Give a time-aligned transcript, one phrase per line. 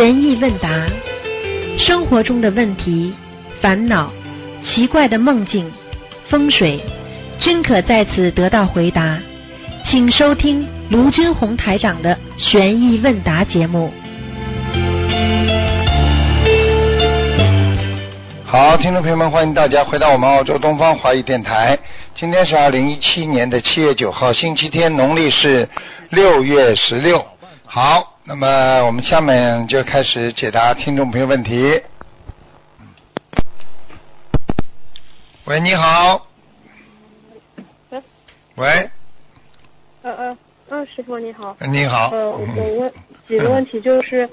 [0.00, 0.70] 悬疑问答，
[1.78, 3.12] 生活中的问题、
[3.60, 4.10] 烦恼、
[4.64, 5.70] 奇怪的梦境、
[6.26, 6.80] 风水，
[7.38, 9.18] 均可在此得到回答。
[9.84, 13.92] 请收听卢军红台长的悬疑问答节目。
[18.46, 21.78] 好，听众朋友们，欢迎大家回到我们澳洲东方华语电台。
[22.14, 25.68] 今天是二零一七年的七月九号，星期天，农历是
[26.08, 27.22] 六月十六。
[27.66, 31.82] 好，那么我们下面就开始解答听众朋友问题。
[35.46, 36.26] 喂，你好。
[38.56, 38.90] 喂，
[40.02, 40.38] 嗯嗯
[40.68, 41.56] 嗯，师傅你好。
[41.70, 42.10] 你好。
[42.10, 42.38] 呃，我
[42.78, 42.92] 问
[43.26, 44.28] 几个问题，就是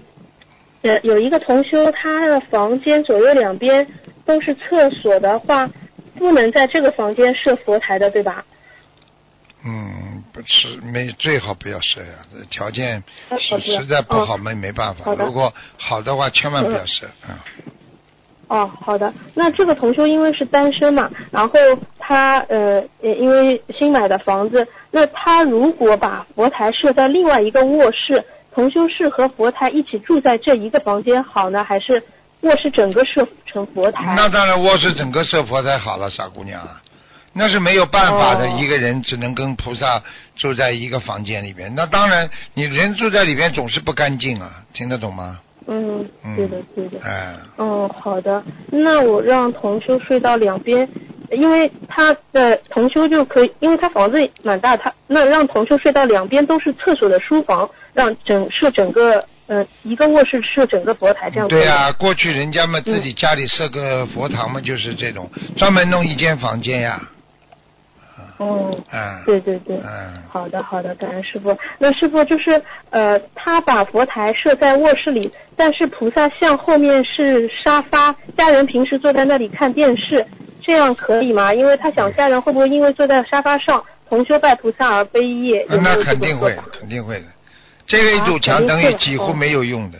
[0.82, 3.88] 呃有一个同修，他的房间左右两边
[4.26, 5.68] 都是厕所的话，
[6.16, 8.44] 不能在这个房间设佛台的，对吧？
[9.66, 13.04] 嗯，不是没最好不要设呀，条件
[13.40, 15.14] 实实在不好哦没没办法。
[15.14, 17.08] 如果好的话，千万不要设。
[17.28, 17.36] 嗯。
[18.48, 19.14] 哦，好的。
[19.34, 21.60] 那这个同修因为是单身嘛，然后
[22.00, 32.02] 他呃呃因为新买的房子，那他如果把佛台设在另外一个卧室，同修室和佛台一起住在这一个房间好呢，还是
[32.42, 34.14] 卧室整个设成佛台？
[34.16, 36.82] 那当然，卧室整个设佛台好了，傻姑娘啊，
[37.38, 38.46] 那是没有办法的。
[38.46, 40.02] 哦一个人只能跟菩萨
[40.36, 41.72] 住在一个房间里边。
[41.76, 45.40] 那当然，你人住在里边总是不干净啊，听得懂吗？
[45.68, 47.00] 嗯，嗯对的对的。
[47.06, 48.44] 哎，哦，好的。
[48.72, 50.88] 那我让同修睡到两边，
[51.30, 61.48] 因为他的同修就可以，因为他房子蛮大，他那让同修睡到两边都是厕所的书房，让整设整个呃一个卧室设整个佛台这样。
[61.48, 67.02] 对呀、过去人家嘛自己家里设个佛堂嘛，就是这种专门弄一间房间呀。
[68.38, 69.24] 哦，嗯。
[69.26, 69.78] 对对对。
[69.78, 70.24] 嗯。
[70.30, 71.58] 好的，好的，感恩师傅。
[71.78, 80.26] 那师傅就是呃，他把佛台设在卧室里，但是菩萨像后面是沙发，家人平时坐在那里看电视，
[80.62, 81.54] 这样可以吗？
[81.54, 85.62] 因为他想家人会不会因为坐在沙发上同修拜菩萨而悲业？
[85.70, 87.26] 啊那有有这肯定会肯定会的。
[87.86, 89.98] 这个一堵啊墙等于几乎哦没有用的，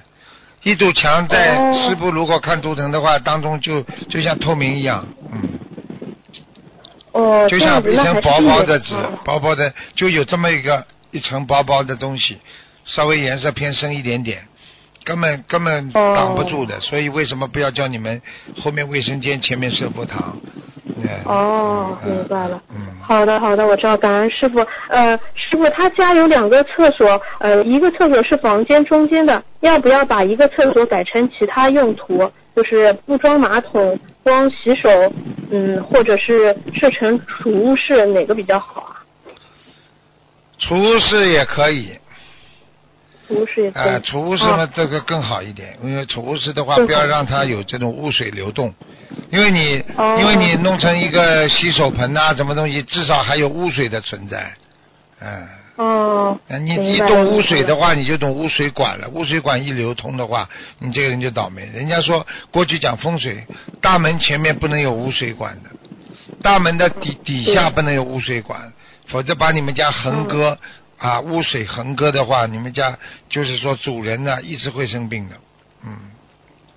[0.64, 5.42] 一堵墙在哦师傅如果看图腾的话，当中就就像透明一样，嗯，
[7.18, 12.38] 哦，就像一层薄薄的纸哦，薄薄的就有这么一个一层薄薄的东西，
[12.86, 14.44] 稍微颜色偏深一点点，
[15.04, 16.80] 根本根本哦挡不住的。
[16.80, 18.22] 所以为什么不要叫你们
[18.62, 20.38] 后面卫生间前面设佛堂？
[21.08, 22.62] 哎哦，嗯明白了。
[22.70, 22.78] 嗯。
[23.02, 24.66] 好的，好的，我知道，感恩师傅。
[24.90, 32.32] 呃，师傅，他家有两个厕所，呃，一个厕所是房间中间的，要不要把一个厕所改成其他用途？
[32.58, 34.90] 就是不装马桶，光洗手，
[35.52, 39.06] 嗯，或者是设成储物室，哪个比较好啊？
[40.58, 41.92] 储物室也可以，
[43.28, 43.90] 储物室也可以。
[43.90, 48.74] 啊，储物室嘛，哦这个更好一点，因为储物室的话，不要让它有这种污水流动，
[49.30, 54.52] 因为你、哦因为你弄成一个洗手盆呐、什么东西，至少还有污水的存在，
[55.20, 55.48] 嗯。
[55.78, 59.08] 哦，啊，你一动污水的话，你就懂污水管了。
[59.10, 60.50] 污水管一流通的话，
[60.80, 61.70] 你这个人就倒霉。
[61.74, 63.46] 人家说过去讲风水，
[63.80, 65.70] 大门前面不能有污水管的，
[66.42, 68.74] 大门的底底下不能有污水管，
[69.08, 70.58] 否则把你们家横割、
[70.98, 72.98] 啊，污水横割的话，你们家
[73.30, 75.36] 就是说主人呢一直会生病的。
[75.86, 75.96] 嗯，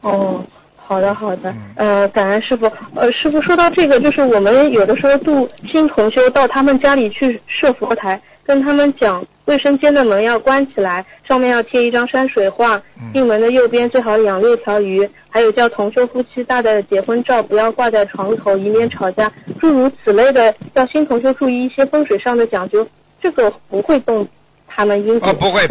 [0.02, 0.44] 哦，
[0.76, 2.70] 好的好的嗯，呃，感恩师傅。
[2.94, 19.30] 呃，师傅说到这个，就是我们有的时候度新同修到他们家里去设佛台，跟他们讲卫生间的门要关起来，上面要贴一张山水画嗯，进门的右边最好养六条鱼，还有叫同修夫妻大的结婚照不要挂在床头，以免吵架，
[19.60, 22.84] 诸如此类的，要新同修注意一些风水上的讲究。
[23.22, 24.26] 这个不会动
[24.66, 25.68] 他们因哦，不会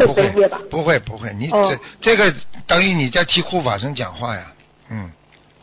[0.48, 0.58] 吧？
[0.70, 1.68] 不会不会，你哦
[2.00, 2.34] 这这个
[2.66, 4.46] 等于你在替护法神讲话呀，
[4.90, 5.10] 嗯。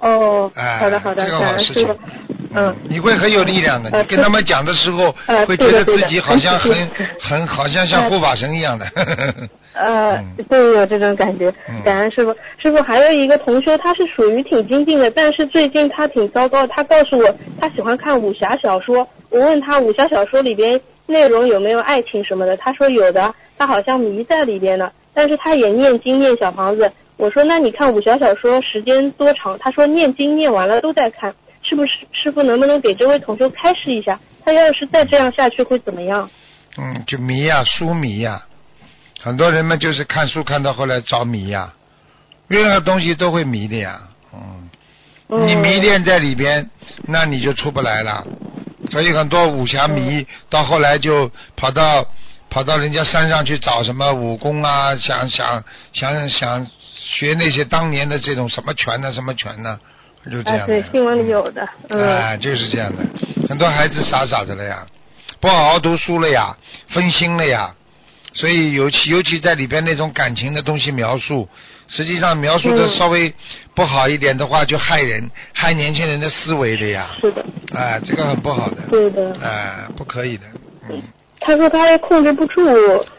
[0.02, 2.37] 哦，哎，好的好的，这个感好事情恩师傅。。
[2.58, 3.90] 嗯，你会很有力量的。
[3.92, 8.86] 呃你跟他们讲的时候，呃会觉得自己好像 很很好像像护法神一样的。
[9.74, 11.80] 呃嗯，对，有这种感觉嗯。
[11.84, 16.66] 感恩师傅，师傅还有一个同学，他是属于挺精进的，但是最近他挺糟糕。
[16.66, 19.08] 他告诉我，他喜欢看武侠小说。
[19.30, 24.92] 我问他武侠小说里边内容有没有爱情什么的，他说有的，他好像迷在里边了。
[25.14, 26.92] 但是他也念经念小房子。
[27.18, 29.58] 我说那你看武侠小说时间多长？
[29.60, 31.32] 他说念经念完了都在看。
[31.68, 34.20] 是不是师傅能不能给这位同学开示一下？
[34.46, 36.30] 他要是再这样下去会怎么样？
[36.78, 38.42] 嗯，就迷呀、书迷呀、
[39.22, 41.74] 很多人们就是看书看到后来着迷呀、
[42.48, 44.00] 任何东西都会迷的呀。
[44.34, 44.70] 嗯，
[45.30, 46.70] 嗯你迷恋在里边，
[47.08, 48.26] 那你就出不来了。
[48.90, 52.06] 所以很多武侠迷到后来就跑到
[52.50, 55.62] 跑到人家山上去找什么武功啊，想想
[55.92, 59.78] 想想学那些当年的这种什么拳呢，什么拳呢，
[60.30, 60.82] 就这哎，样的。
[60.82, 63.04] 对，新闻里有的，嗯，哎，就是这样的，
[63.48, 64.86] 很多孩子傻傻的了呀，
[65.40, 66.56] 不好好读书了呀，
[66.90, 67.74] 分心了呀，
[68.34, 71.48] 所以尤其尤其在里边那种感情的东西描述，
[71.88, 72.98] 实际上描述的嗯。
[72.98, 73.34] 稍微
[73.74, 79.36] 不好一点的话，就害人，害年轻人的思维的呀，是的，哎，这个很不好的，对的。
[79.42, 80.44] 哎，不可以的，
[80.90, 81.02] 嗯。
[81.40, 82.62] 他说他控制不住，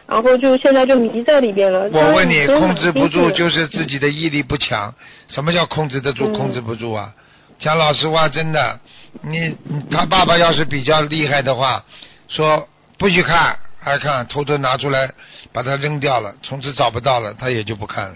[0.07, 1.89] 然后就现在就迷在里边了。
[1.93, 4.93] 我问你，控制不住就是自己的毅力不强。
[5.29, 7.13] 什么叫控制得住、嗯控制不住啊？
[7.59, 8.79] 讲老实话，真的，
[9.23, 11.85] 你你他爸爸要是比较厉害的话，
[12.29, 12.69] 说
[12.99, 15.11] 不许看，还看，偷偷拿出来
[15.53, 18.15] 把它扔掉了，从此找不到了，他也就不看了，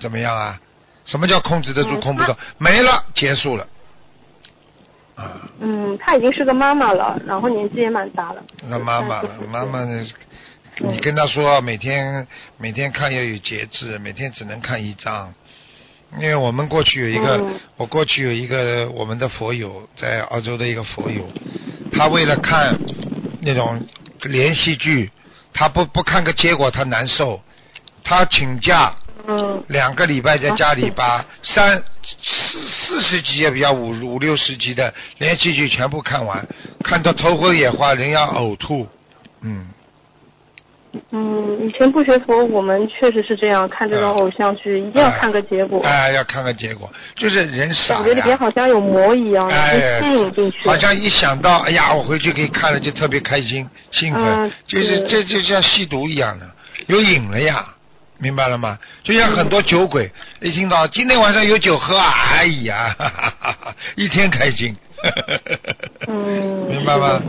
[0.00, 0.58] 怎么样啊？
[1.04, 2.34] 什么叫控制得住、嗯控不住？
[2.58, 3.66] 没了，结束了。
[5.18, 8.42] 啊，嗯，她已经是个妈妈了，然后年纪也蛮大了。
[8.68, 10.02] 那妈妈了，妈妈呢？
[10.02, 10.06] 嗯
[10.80, 12.24] 你跟她说每天
[12.56, 15.34] 每天看要有节制，每天只能看一张。
[16.20, 21.28] 因为我们过去有一个，嗯我过去有一个我们的佛友，在澳洲的一个佛友，
[21.90, 22.78] 他为了看
[23.40, 23.84] 那种
[24.22, 25.10] 连续剧，
[25.52, 27.40] 他不不看个结果他难受，
[28.04, 28.94] 他请假
[29.28, 29.62] 嗯。
[29.68, 36.44] 两个礼拜在家里啊把三四四十集也比较五五六十集的连续剧全部看完，
[36.82, 38.88] 看到头昏眼花，人要呕吐，
[39.42, 39.68] 嗯。
[41.10, 48.36] 嗯，以前不学佛，我们确实是这样，看这种偶像剧一定要看个结果，哎，要看个结果，就是人傻感觉里边。
[48.36, 50.66] 好像有魔一样，哎吸引进去。
[50.66, 55.06] 好像一想到，哎呀，我回去可以看了，就特别开心、兴奋，嗯就是。
[55.06, 56.50] 这就像吸毒一样的，
[56.86, 57.66] 有瘾了呀，
[58.18, 58.78] 明白了吗？
[59.02, 60.10] 就像很多酒鬼，
[60.40, 64.74] 一听到今天晚上有酒喝啊，哎呀，哈哈哈哈一天开心，
[66.06, 67.22] 嗯， 明白吗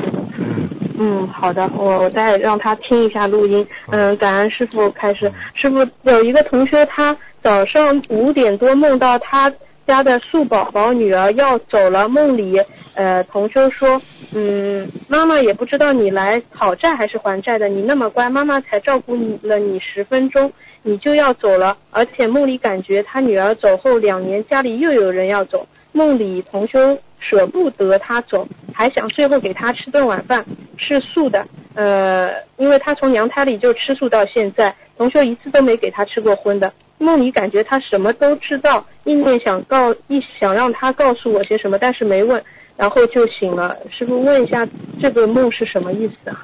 [1.01, 3.65] 嗯，好的，我我再让他听一下录音。
[3.91, 5.31] 嗯，感恩师傅开始。
[5.53, 9.49] 师傅有一个同学，他早上五点多梦到他
[9.87, 12.61] 家的树宝宝女儿要走了，梦里
[12.95, 14.01] 呃同修说，
[14.33, 20.51] 嗯，妈妈也不知道你来讨债还是还债的，你那么乖，妈妈才照顾你了你十分钟，
[20.83, 30.45] 你就要走了，而且梦里感觉他女儿走后两年家里又有人要走，梦里同修舍不得他走，还想最后给他吃顿晚饭，
[30.77, 31.45] 吃素的。
[31.75, 36.71] 呃，因为他从娘胎里就吃素到现在，同修一次都没给他吃过荤的。
[36.97, 42.43] 梦里感觉他什么都知道，意念想告一想让他告诉我些什么，但是没问，
[42.75, 43.77] 然后就醒了。
[43.89, 44.67] 师傅问一下，
[45.01, 46.41] 这个梦是什么意思啊？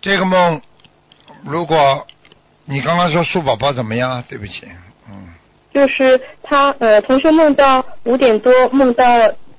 [0.00, 0.60] 这个梦，
[1.44, 2.06] 如果
[2.70, 4.24] 你刚刚说树宝宝怎么样啊？
[4.28, 4.62] 对不起，
[5.10, 5.26] 嗯。
[5.74, 9.04] 就是他呃，同学梦到五点多，梦到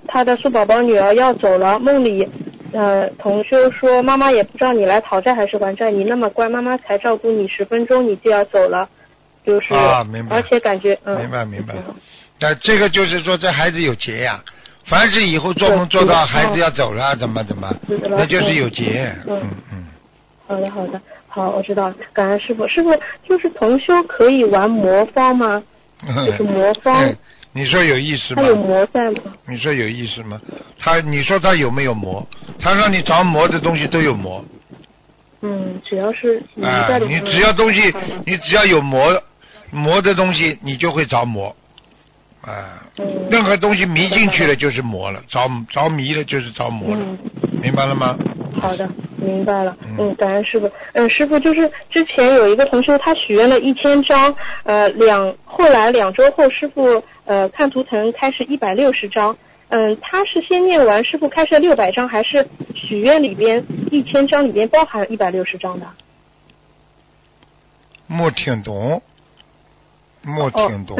[0.08, 2.28] 他的树宝宝女儿要走了，梦里
[2.72, 8.88] 呃，同修说妈妈也不知道你来讨债还是还债，你那么乖，妈妈才照顾你十分钟，你就要走了，
[9.46, 11.96] 就是，啊明白而且感觉嗯，明白明白嗯
[12.40, 14.42] 那这个就是说，这孩子有劫呀。
[14.86, 17.72] 凡是以后做梦做到孩子要走了，怎么怎么
[18.10, 19.16] 那就是有劫。
[19.28, 19.86] 嗯嗯嗯。
[20.48, 21.00] 好的好的，
[21.33, 22.89] 好，我知道了，感恩师傅，师傅
[23.28, 25.63] 就是同修可以玩魔方吗？
[26.28, 27.16] 就是魔方哎
[27.54, 28.48] 你说有意思吗他？
[28.48, 29.22] 有魔在吗？
[29.45, 30.39] 你说有意思吗？
[30.80, 32.25] 他，你说他有没有魔？
[32.60, 34.44] 他让你着魔的东西都有魔。
[35.42, 37.94] 嗯，只要是你啊、你只要东西，
[38.25, 39.22] 你只要有魔
[39.70, 41.53] 魔的东西，你就会着魔。
[42.41, 45.39] 啊、嗯任何东西迷进去了就是魔了，着
[45.70, 47.17] 着迷了就是着魔了，嗯
[47.62, 48.17] 明白了吗？
[48.60, 48.88] 好的，
[49.22, 49.78] 明白了。
[49.86, 50.70] 嗯嗯，感恩师傅。
[50.94, 59.38] 嗯，师傅就是之前有一个同学，他许愿了一千张，呃，两后来两周后，师傅呃看图腾开始一百六十张。
[59.70, 65.86] 嗯，他是先念完，师傅开设六百张，还是许愿里边一千张里边包含一百六十张的？
[68.08, 69.01] 没听懂，
[70.24, 70.98] 没听懂。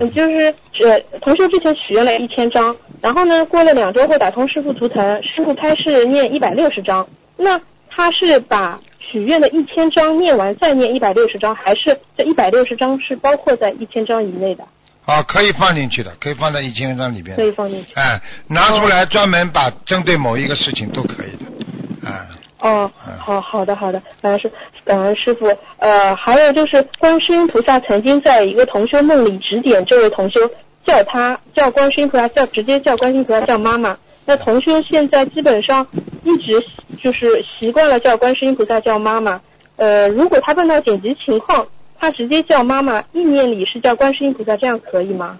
[0.00, 7.06] 哦， 就是呃，同学之前许愿了一千张，然后呢，过了两周后打通师傅图腾，师傅开始念一百六十章。
[7.36, 14.64] 那他是把许愿的一千章念完再念一百六十章，还是这一百六十章是包括在一千章以内的？
[15.04, 17.44] 啊，可以放进去的，可以放在一千章里边可。
[17.44, 17.92] 以放进去。
[17.92, 18.18] 哎，
[18.48, 22.08] 拿出来专门把针对某一个事情都可以的。
[22.08, 22.26] 啊，
[22.60, 24.50] 哦嗯，好好的好的，感恩师
[24.82, 25.54] 感恩师傅。
[25.78, 30.40] 呃，还有就是观世音菩萨曾经在一个同修梦里指点这位同修，
[30.84, 33.96] 叫他叫观世音菩萨叫直接叫观世音菩萨叫妈妈。
[34.26, 35.86] 那同修现在基本上
[36.24, 36.64] 一直
[37.02, 39.40] 就是习惯了叫观世音菩萨叫妈妈。
[39.76, 41.66] 呃，如果他碰到紧急情况，
[41.98, 45.38] 他直接叫妈妈，意念里是叫观世音菩萨，这样可以吗？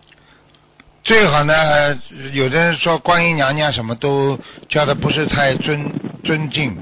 [1.03, 1.55] 最好呢，
[2.33, 5.91] 有的人说观音娘娘什么都叫的不是太尊
[6.25, 6.77] 尊敬，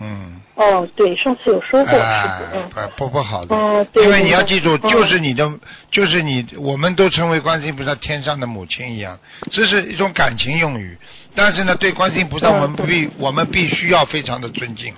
[0.00, 0.39] 嗯。
[0.60, 3.56] 哦，对，上次有说过，哎师傅，嗯，不不不好的，
[3.94, 5.50] 因为你要记住，嗯就是你的，
[5.90, 9.18] 就是你，我们都称为观世音菩萨天上的母亲一样，
[9.50, 10.98] 这是一种感情用语。
[11.34, 14.92] 但是呢，对观世音菩萨，嗯我们必我们必须要非常的尊敬，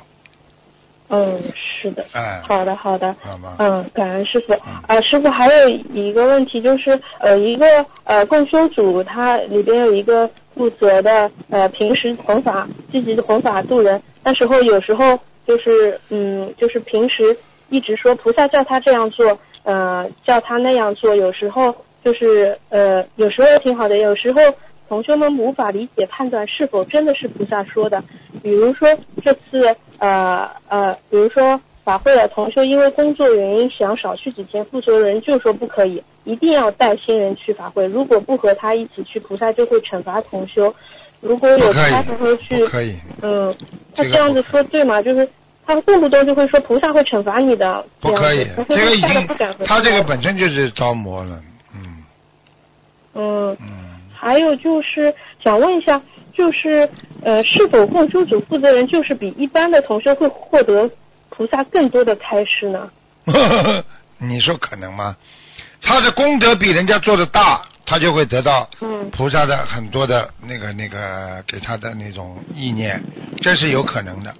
[1.10, 2.04] 嗯，是的。
[2.12, 3.14] 哎，好的，好的。
[3.20, 3.54] 好吗？
[3.58, 4.54] 嗯，感恩师傅。
[4.54, 17.36] 嗯啊，师傅还有一个问题就是，呃，一个呃共修组，它里边有一个负责的呃平时弘法，积极的弘法度人，那时候有时候就是嗯，就是平时
[17.68, 24.40] 一直说菩萨叫他这样做，呃，叫他那样做，有时候就是呃，有时候挺好的，有时候
[24.88, 28.02] 同修们无法理解判断是否真的是菩萨说的。
[28.42, 28.88] 比如说
[29.22, 40.74] 这次呃呃，比如说法会的同修因为工作原因想少去几天，负责人就说不可以，一定要带新人去法会，如果不和他一起去，菩萨就会惩罚同修。
[41.22, 43.54] 如果有他才会去，可以，嗯，
[43.96, 45.00] 他这样子说对吗？
[45.00, 45.26] 就是
[45.64, 51.40] 他动不动就会说菩萨会惩罚你的，不可以这个已经不敢回，他这个本身就是招魔了，
[51.74, 52.04] 嗯
[53.14, 53.56] 嗯。
[53.60, 53.68] 嗯。
[54.12, 56.00] 还有就是想问一下，
[56.32, 56.88] 就是
[57.22, 60.90] 呃，是否共修组负责人就是比一般的同修会获得
[61.30, 62.90] 菩萨更多的开示呢？
[64.18, 65.16] 你说可能吗？
[65.80, 72.98] 他的功德比人家做的大，他就会得到嗯菩萨的很多的那个那个给他的那种意念，
[73.42, 74.34] 这是有可能的。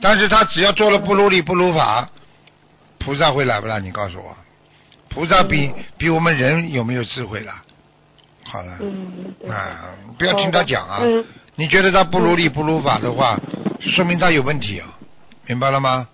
[0.00, 2.08] 但是他只要做了不如理不如法，
[2.98, 3.78] 菩萨会来不来？
[3.80, 4.34] 你告诉我，
[5.10, 7.62] 菩萨比、比我们人有没有智慧啦？
[8.44, 11.00] 好了，嗯，啊，不要听他讲啊。
[11.02, 11.22] 嗯
[11.58, 13.38] 你觉得他不如理不如法的话，
[13.80, 14.88] 说明他有问题啊，
[15.46, 16.08] 明白了吗？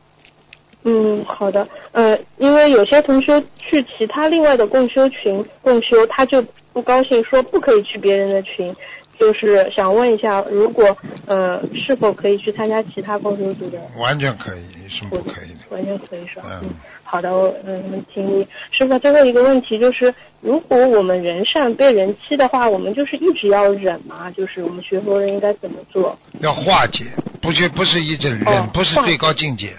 [0.84, 1.68] 嗯，好的。
[1.92, 8.75] 呃，因为有些同学去其他另外的共修群共修，他就不高兴，说不可以去别人的群。
[9.19, 15.76] 就是想问一下，如果呃是否可以去参加其他共修组的完全可以，有什么不可以的？
[15.76, 16.45] 完全可以是吧？
[16.47, 16.71] 嗯嗯，
[17.05, 18.45] 好的，我嗯请你。
[18.73, 24.29] 师傅，最后一个问题就是，如果我们人善被人欺的话，我们就是一直要忍嘛？
[24.33, 26.19] 就是我们学佛人应该怎么做？
[26.41, 27.05] 要化解，
[27.41, 29.73] 不是不是一直忍，哦不是最高境界。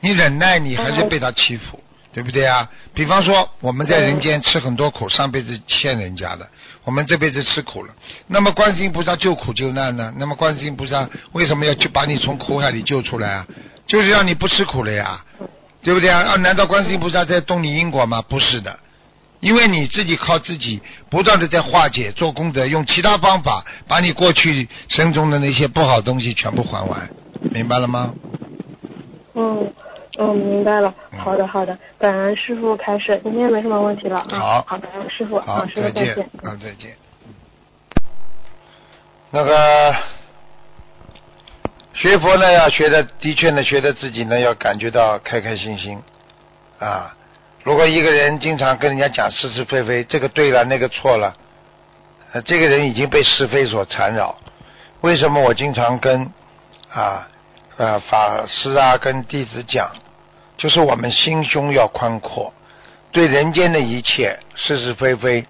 [0.00, 1.80] 你忍耐，你还是被他欺负，
[2.16, 2.66] 对不对啊？
[2.94, 6.48] 比方说，我们在人间吃很多苦，上辈子欠人家的，
[6.82, 7.92] 我们这辈子吃苦了。
[8.26, 10.10] 那么观世音菩萨救苦救难呢？
[10.16, 13.46] 那么观世音菩萨为什么要去把你从苦海里救出来啊？
[13.86, 15.22] 就是让你不吃苦了呀，
[15.82, 16.20] 对不对啊？
[16.20, 18.22] 啊，难道观世音菩萨在动你因果吗？
[18.22, 18.74] 不是的。
[19.40, 20.80] 因为你自己靠自己
[21.10, 27.10] 不断的在化解、做功德，用其他方法把你过去生中的那些不好东西全部还完，
[27.50, 28.14] 明白了吗？
[29.34, 29.70] 嗯
[30.18, 30.92] 嗯，明白了。
[31.12, 34.18] 嗯好的好的，感恩师傅开始，今天没什么问题了。
[34.18, 36.96] 啊好好的，师傅，好啊，，师傅再见。，啊，再见。
[39.30, 39.94] 那个
[41.94, 46.00] 学佛呢，要学的，的确呢，学的自己呢，要感觉到开开心心
[46.78, 47.14] 啊。
[47.64, 51.34] 如果一个人经常跟人家讲是是非非，这个对了，那个错了，
[52.32, 54.36] 呃，这个人已经被是非所缠绕。
[55.00, 56.30] 为什么我经常跟
[56.92, 57.26] 啊
[57.76, 59.90] 呃法师啊跟弟子讲，
[60.56, 62.52] 就是我们心胸要宽阔，
[63.12, 65.46] 对人间的一切是是非非，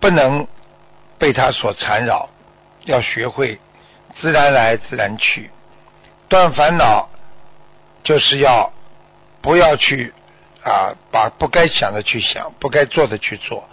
[0.00, 0.46] 不能
[1.18, 2.28] 被他所缠绕，
[2.84, 3.58] 要学会
[4.20, 5.50] 自然来自然去，
[6.28, 7.08] 断烦恼
[8.04, 8.72] 就是要
[9.40, 10.12] 不要去
[10.62, 13.68] 啊把不该想的去想，不该做的去做，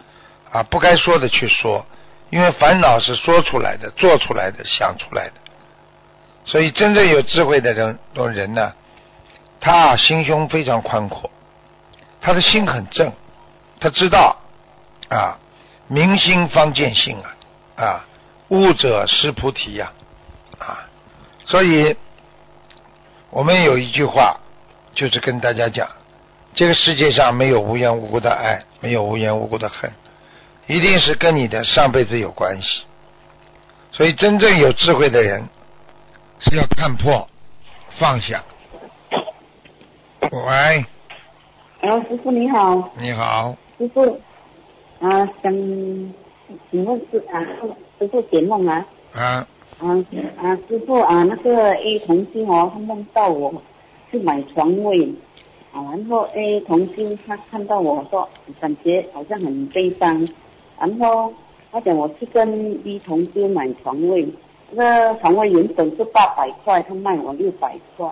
[0.52, 1.86] 啊不该说的去说，
[2.30, 5.34] 因为烦恼是说出来的、做出来的、想出来的，
[6.46, 8.74] 所以真正有智慧的人人呢，
[9.60, 11.30] 他心胸非常宽阔，
[12.22, 13.12] 他的心很正，
[13.80, 14.38] 他知道
[15.10, 15.38] 啊
[15.88, 18.06] 明心方见性啊啊
[18.50, 19.92] 悟者识菩提呀
[20.60, 20.88] 啊
[21.46, 21.96] 所以
[23.30, 24.38] 我们有一句话
[24.96, 25.88] 就是跟大家讲，
[26.56, 29.92] 这个世界上没有无缘无故的爱，没有无缘无故的恨，
[30.68, 32.84] 一定是跟你的上辈子有关系。
[33.92, 35.44] 所以真正有智慧的人
[36.40, 37.28] 是要看破
[37.98, 38.44] 放下。
[40.22, 40.86] 喂，
[41.82, 44.20] 啊，师傅你好，你好，师傅，
[45.00, 45.52] 啊，想
[46.70, 47.42] 请问是啊，
[47.98, 49.48] 师傅解梦啊，啊，
[49.80, 50.06] 啊
[50.42, 53.54] 啊，师傅啊，那个 A 同心哦，他梦到我
[54.12, 55.10] 去买床位，
[55.72, 58.28] 啊，然后 A 同心他看到我说，
[58.60, 60.28] 感觉好像很悲伤，
[60.78, 61.34] 然后
[61.72, 64.28] 他讲我去跟 B 同心买床位，
[64.72, 68.06] 那个床位原本是八百块，他卖我六百块，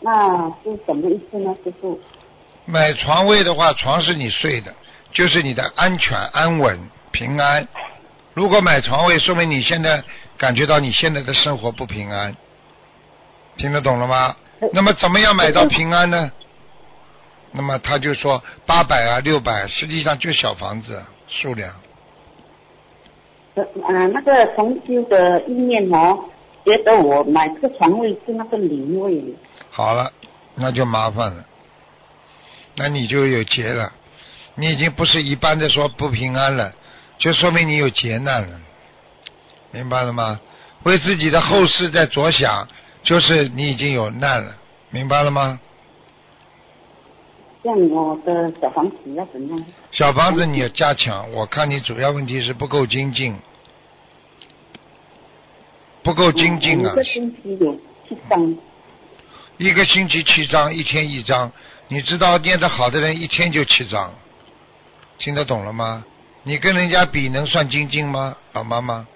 [0.00, 1.98] 那是什么意思呢，师傅？
[2.66, 4.74] 买床位的话，床是你睡的，
[5.12, 6.78] 就是你的安全、安稳、
[7.10, 7.66] 平安。
[8.34, 10.02] 如果买床位，说明你现在
[10.36, 12.36] 感觉到你现在的生活不平安，
[13.56, 14.36] 听得懂了吗？
[14.72, 16.30] 那么怎么样买到平安呢？
[17.50, 21.74] 那么他就说八百啊六百，实际上就小房子数量。
[23.54, 26.24] 呃，啊，那个重修的意念哦，
[26.64, 29.24] 觉得我买这个床位是那个灵位，
[29.78, 30.12] 好了，
[30.56, 31.44] 那就麻烦了，
[32.74, 33.92] 那你就有劫了，
[34.56, 36.74] 你已经不是一般的说不平安了，
[37.16, 38.60] 就说明你有劫难了，
[39.70, 40.40] 明白了吗？
[40.82, 42.66] 为自己的后事在着想，
[43.04, 44.52] 就是你已经有难了，
[44.90, 45.60] 明白了吗？
[47.62, 49.64] 像我的小房子要怎样？
[49.92, 53.36] 小房子你要加强，我看你主要问题是不够精进，
[56.02, 56.96] 不够精进啊一！
[56.96, 57.76] 个星期有
[58.08, 58.56] 七张，
[59.58, 61.50] 一个星期七张，一天一张。
[61.88, 64.12] 你知道念得好的人一天就七张，
[65.18, 66.04] 听得懂了吗？
[66.44, 69.06] 你跟人家比能算精进吗，老妈妈？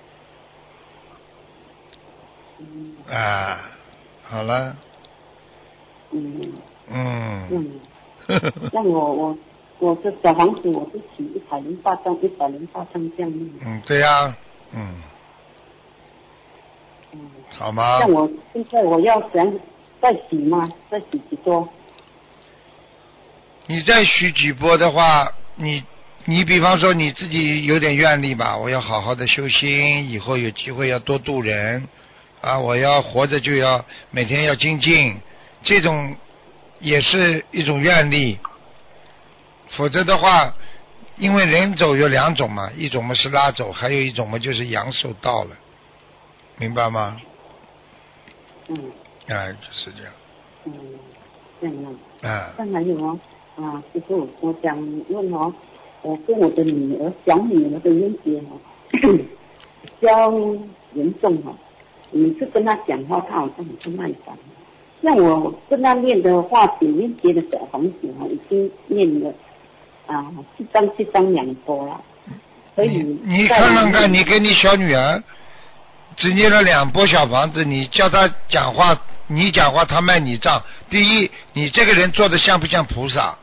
[2.58, 3.61] 嗯啊，
[4.25, 4.76] 好了，
[6.11, 6.52] 嗯。
[6.94, 7.49] 嗯，
[8.28, 9.38] 嗯， 像我我
[9.78, 13.32] 我是小房子我是起一百零八张，一百零八张这样，
[13.64, 14.37] 嗯，对呀、
[14.72, 14.94] 嗯，
[17.12, 18.00] 嗯，好吗？
[18.00, 19.46] 像我现在我要想
[20.02, 20.68] 再洗吗？
[20.90, 21.66] 再洗几波？
[23.66, 25.85] 你再许几波的话，你
[26.25, 31.87] 你比方说你自己有点愿力吧，我要好好的修心，以后有机会要多度人
[32.40, 35.16] 啊，我要活着就要每天要精进，
[35.62, 36.16] 这种
[36.80, 38.38] 也是一种愿力。
[39.71, 40.52] 否则的话，
[41.16, 45.56] 因为人走有两种嘛，一种嘛是拉走，还有一种嘛就是阳寿到了，
[46.59, 47.16] 明白吗？
[48.68, 48.92] 嗯
[49.32, 50.12] 哎，就是这样，
[50.66, 50.72] 嗯，
[51.60, 51.76] 这样
[52.22, 52.28] 啊。
[52.28, 53.18] 啊，再还有哦，
[53.56, 54.76] 啊，师傅，我想
[55.08, 55.52] 问哦，
[56.02, 58.58] 我跟我的女儿小女儿的冤结哦，
[58.90, 60.30] 比较
[60.94, 61.54] 严重哦。
[62.10, 64.36] 每次跟她讲话，她好像很不耐烦。
[65.02, 69.32] 像我跟她念的话解冤结的小房子哦，已经念了
[70.06, 72.00] 啊七张七张两波了，
[72.76, 75.23] 所以你你看看看，你跟你小女儿
[76.16, 78.95] 只念了两波小房子，你叫她讲话，
[79.26, 80.63] 你讲话她卖你账。
[80.91, 83.37] 第一，你这个人做的像不像菩萨？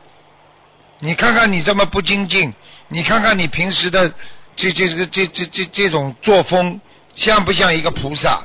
[1.00, 2.52] 你看看你这么不精进，
[2.88, 4.12] 你看看你平时的
[4.56, 6.80] 这这这这这这这种作风，
[7.14, 8.40] 像不像一个菩萨？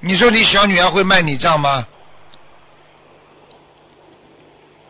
[0.00, 1.86] 你说你小女儿会卖你账吗？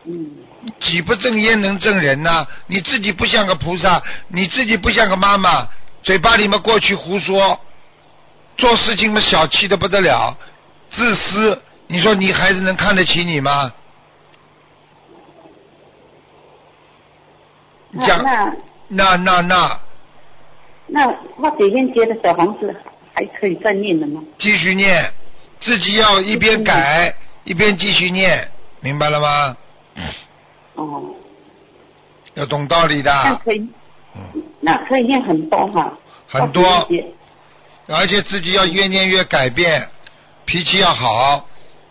[0.05, 0.43] 嗯
[0.81, 5.67] 己不正焉能正人呐、你自己不像个菩萨，你自己不像个妈妈，
[6.03, 7.59] 嘴巴里面过去胡说，
[8.57, 10.37] 做事情嘛小气的不得了，
[10.91, 11.61] 自私。
[11.87, 13.71] 你说你孩子能看得起你吗？
[18.05, 18.53] 讲那
[18.89, 19.79] 那那那那，
[20.87, 21.07] 那
[21.41, 22.75] 化解冤结的小房子
[23.13, 24.21] 还可以再念的吗？
[24.37, 25.09] 继续念，
[25.59, 28.47] 自己要一边改一边继续念，
[28.81, 29.57] 明白了吗？
[30.75, 31.15] 哦，
[32.35, 33.67] 要懂道理的，那可以，
[34.15, 35.91] 嗯，那可以念很多哈。
[36.27, 36.87] 很多
[37.87, 39.89] 而且自己要越念越改变，
[40.47, 41.45] 脾气要好，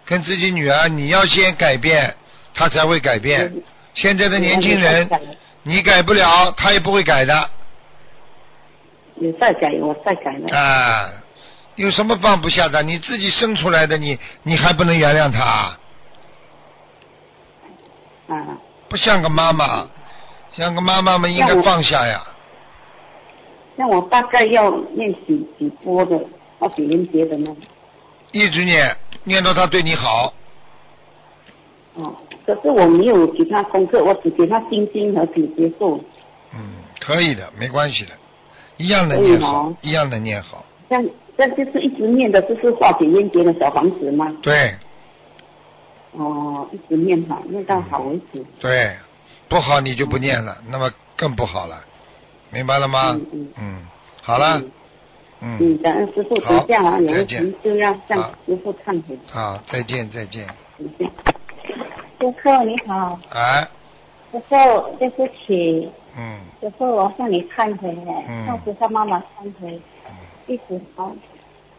[0.04, 2.12] 跟自己女儿你要先改变，
[2.52, 3.44] 她才会改变。
[3.44, 3.62] 嗯
[3.94, 5.08] 现在的年轻人，
[5.62, 7.50] 你改不了，她也不会改的
[9.14, 10.54] 你再改，我再改了。
[10.54, 11.08] 啊！
[11.76, 12.82] 有什么放不下的？
[12.82, 15.78] 你自己生出来的，你你还不能原谅她？
[18.28, 18.58] 啊，
[18.90, 19.88] 不像个妈妈，
[20.54, 22.22] 像个妈妈们应该放下呀。
[23.76, 26.18] 那我大概要练几几波的
[26.58, 27.56] 化解冤结的呢？
[28.38, 28.94] 一直念，
[29.24, 30.32] 念到他对你好，
[31.94, 35.98] 哦，可是我没有给他功课，我只给他心经和解结咒。
[36.54, 36.60] 嗯，
[37.00, 38.10] 可以的，没关系的，
[38.76, 40.64] 一样的念好吗，一样的念好。
[40.88, 41.04] 这样
[41.36, 44.34] 这就是一直念的，就是化解冤结的小房子吗？
[44.42, 44.74] 对
[46.12, 48.44] 哦，一直念好，念到好为止。
[48.60, 48.96] 对，
[49.48, 51.82] 不好你就不念了，那么更不好了，
[52.50, 53.12] 明白了吗？
[53.32, 53.86] 嗯嗯
[54.22, 54.70] 好了，嗯，
[55.40, 57.42] 嗯，感恩师傅，好等一下啊，有再见。
[57.42, 59.18] 问题就要向师傅忏悔。
[59.26, 60.46] 好，再见再见。
[60.78, 61.10] 等一下。
[62.18, 63.68] 师傅你好，哎，
[64.32, 64.54] 师傅
[64.98, 66.38] 对不起，嗯。
[66.60, 67.92] 师傅我向你忏悔。
[67.92, 68.46] 了，嗯。
[68.46, 69.78] 向菩萨妈妈忏悔，
[70.46, 71.12] 一直啊，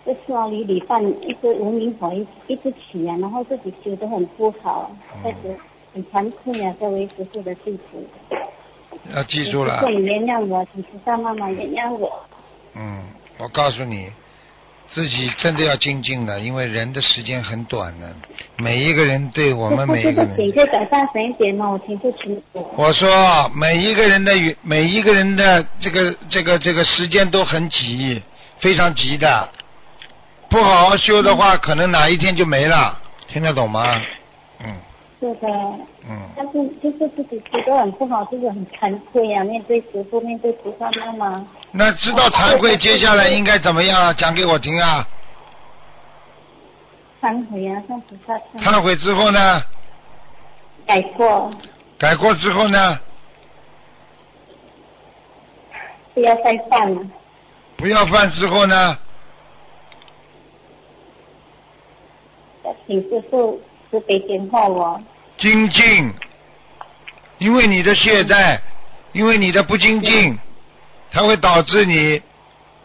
[0.05, 5.23] 就是啊离礼拜一直无名火一一直起啊，然后自己修得很不好，嗯。
[5.23, 5.57] 开始
[5.93, 7.83] 很惭愧啊，作为师傅的弟子，
[9.15, 9.79] 要记住了。
[9.79, 12.19] 师，傅你原谅我，请菩萨妈妈原谅我。
[12.75, 13.01] 嗯，
[13.37, 14.09] 我告诉你，
[14.87, 18.15] 自己真的要精进的，因为人的时间很短的，
[18.57, 20.35] 每一个人对我们 每一个人。
[20.35, 21.69] 可以改善神一点吗？
[21.69, 22.67] 我听不清楚。
[22.75, 28.21] 我说每一个人的每一个人的这个这个这个时间都很急，
[28.59, 29.49] 非常急的，
[30.49, 34.01] 不好好修的话，可能哪一天就没了，听得懂吗？
[35.19, 35.47] 嗯是的，
[36.07, 41.47] 嗯，但是就是自己觉得很不好，就是很惭愧啊，面对师傅，面对菩萨妈妈。
[41.71, 44.13] 那知道惭愧，接下来应该怎么样啊？
[44.13, 45.07] 讲给我听啊！
[47.19, 49.63] 忏悔啊，向菩萨忏忏悔之后呢？
[50.85, 51.51] 改过，
[51.97, 52.99] 改过之后呢？
[56.13, 57.01] 不要再犯了。
[57.75, 58.97] 不要犯之后呢？
[62.85, 65.01] 请师傅慈悲点化我。
[65.37, 66.13] 精进，
[67.37, 68.59] 因为你的懈怠，
[69.13, 70.37] 因为你的不精进，
[71.11, 72.21] 才会导致你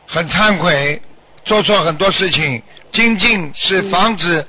[0.07, 1.01] 很忏悔，
[1.45, 2.63] 做错很多事情。
[2.93, 4.47] 精进是防止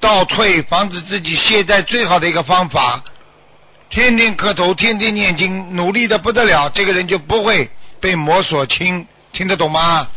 [0.00, 3.02] 倒退、防止自己懈怠最好的一个方法。
[3.88, 9.06] 天天磕头，天天念经，努力的不得了，这个人就不会被魔所侵。
[9.32, 10.08] 听得懂吗？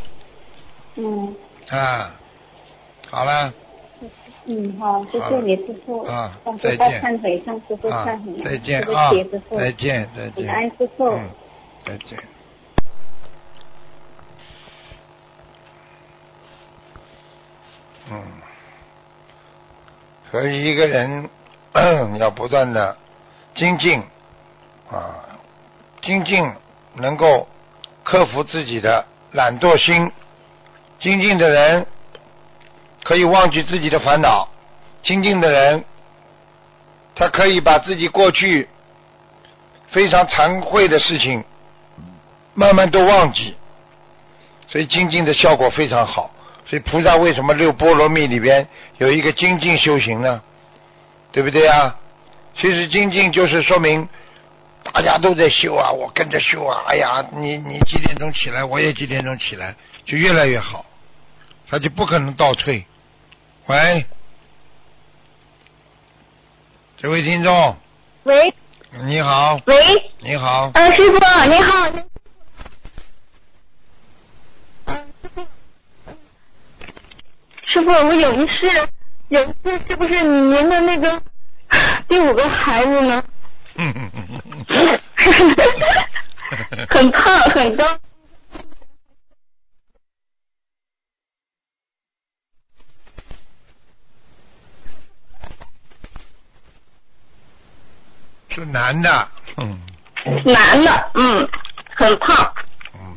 [0.95, 1.35] 嗯
[1.69, 2.09] 啊，
[3.11, 3.53] 好了
[4.45, 6.03] 嗯，好，谢谢你师傅。
[6.03, 9.11] 啊再见忏悔，向师傅啊忏悔。，再见啊。
[9.51, 10.33] 再见再见。
[10.35, 11.05] 平安师傅。
[11.11, 11.29] 嗯，
[11.85, 12.19] 再见。
[18.11, 18.21] 嗯，
[20.29, 21.29] 所以一个人
[22.19, 22.97] 要不断的
[23.55, 24.03] 精进
[24.91, 25.23] 啊，
[26.01, 26.51] 精进
[26.95, 27.47] 能够
[28.03, 30.11] 克服自己的懒惰心。
[30.99, 31.85] 精进的人
[33.03, 34.47] 可以忘记自己的烦恼，
[35.01, 35.83] 精进的人
[37.15, 38.67] 他可以把自己过去
[39.91, 41.43] 非常惭愧的事情
[42.53, 43.55] 慢慢都忘记，
[44.67, 46.31] 所以精进的效果非常好。
[46.65, 48.65] 所以菩萨为什么六波罗蜜里边
[48.97, 50.41] 有一个精进修行呢？
[51.31, 51.95] 对不对啊？
[52.55, 54.07] 其实精进就是说明
[54.93, 56.83] 大家都在修啊，我跟着修啊。
[56.87, 60.85] 哎呀，你你几点钟起来，我也几点钟起来，就越来越好，
[61.69, 62.85] 他就不可能倒退。
[63.67, 64.05] 喂，
[66.97, 67.77] 这位听众，
[68.23, 68.53] 喂。
[69.05, 71.89] 你好，喂，你好，呃，师傅你好。
[77.65, 78.67] 师傅，我有一事，
[79.29, 81.21] 有一事是不是您的那个
[82.07, 83.23] 第五个孩子呢？
[86.89, 87.97] 很胖，很高。
[98.53, 99.79] 是男的，嗯。
[100.45, 101.47] 男的，嗯，
[101.95, 102.53] 很胖，
[102.93, 103.15] 嗯，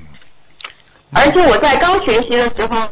[1.12, 2.88] 而且我在刚学习的时候，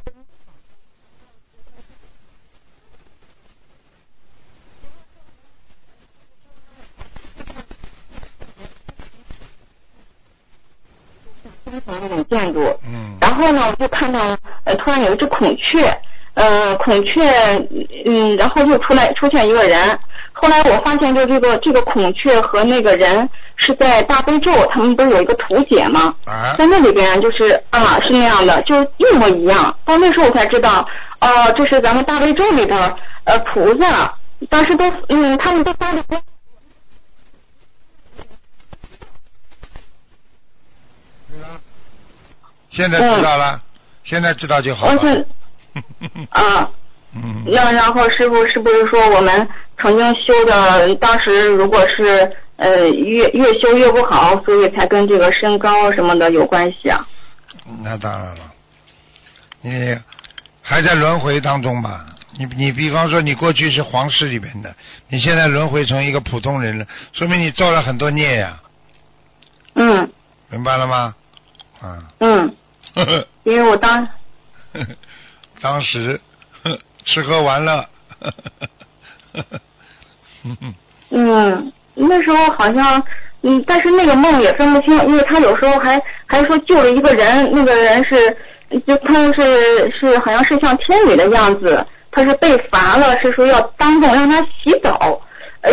[11.87, 13.17] 那种建筑，嗯。
[13.21, 15.99] 然后呢，我就看到呃，突然有一只孔雀，
[16.35, 17.59] 呃，孔雀，
[18.07, 19.99] 嗯，然后又出来出现一个人。
[20.45, 23.27] 后来我发现，就这个这个孔雀和那个人
[23.57, 26.15] 是在大悲咒，他们不是有一个图解吗？
[26.27, 29.75] 啊在那里边就是啊，是那样的，就一模一样。
[29.87, 30.87] 到那时候我才知道，
[31.21, 34.15] 哦、这是咱们大悲咒里的呃菩萨。
[34.51, 36.21] 当时都嗯，他们都发的光。
[42.69, 43.63] 现在知道了，
[44.05, 45.25] 现在知道就好了。
[47.17, 49.49] 嗯，那然后师傅是不是说我们
[49.79, 57.07] 曾经修的，当时如果是呃越越修越不好，所以才跟这个身高什么的有关系啊？
[57.83, 58.53] 那当然了，
[59.63, 59.97] 你
[60.63, 62.05] 还在轮回当中吧？
[62.37, 64.75] 你你比方说你过去是皇室里边的，
[65.09, 68.61] 你现在轮回成一个普通人了，说明你造了很多孽呀、
[69.77, 70.11] 嗯
[70.51, 71.15] 明白了吗？
[71.81, 72.55] 啊，嗯，
[73.45, 74.09] 因为我当
[75.61, 76.21] 当时
[76.63, 77.85] 呵吃喝玩乐，
[81.11, 83.03] 嗯那时候好像
[83.43, 88.37] 嗯，但是那个梦也分不清，因为他有时候还还说救了一个人，那个人是
[88.87, 95.21] 就他是是好像是像天女的样子，他是被罚了，是说要当众让他洗澡。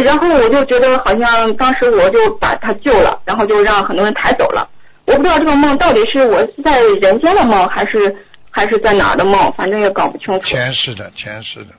[0.03, 4.67] 然后我就觉得好像当时我就把他救了，然后就让很多人抬走了。
[5.05, 8.15] 我不知道这个梦到底是我在人间的梦，还是
[8.51, 10.45] 还是在哪儿的梦，反正也搞不清楚。
[10.45, 11.73] 前世的前世的，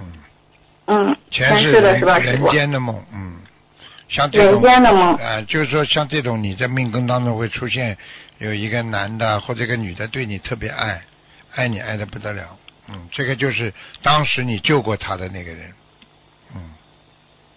[0.00, 0.12] 嗯，
[0.86, 2.44] 嗯，前世的是吧，师人？
[2.50, 3.40] 间的梦，嗯，
[4.08, 5.14] 像这人种间的梦。
[5.16, 7.96] 呃，就是说像这种你在命宫当中会出现
[8.38, 11.00] 有一个男的或者一个女的对你特别爱，
[11.54, 12.42] 爱你爱的不得了，
[12.88, 15.72] 嗯，这个就是当时你救过他的那个人，
[16.54, 16.74] 嗯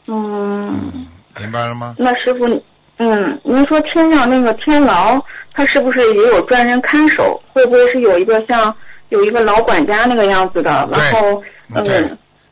[0.07, 1.07] 嗯嗯，
[1.39, 1.95] 明白了吗？
[1.97, 2.63] 那师傅，
[2.99, 5.19] 嗯，您说天上那个天牢，
[5.53, 7.41] 它是不是也有专人看守？
[7.53, 8.75] 会不会是有一个像
[9.07, 10.69] 有一个老管家那个样子的？
[10.91, 11.41] 然后，
[11.73, 12.09] 嗯，对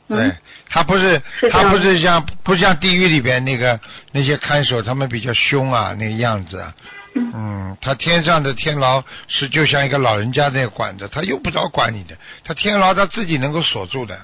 [0.07, 0.33] 嗯，
[0.69, 3.77] 他不是是他不是像不像地狱里边那个
[4.13, 6.73] 那些看守，他们比较凶啊，那个样子啊。
[7.13, 14.17] 嗯嗯，他天上的天牢是就像一个老人家在管着，他用不着管你的，他天牢他自己能够锁住的。